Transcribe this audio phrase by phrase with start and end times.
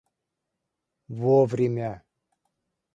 [1.19, 1.93] вовремя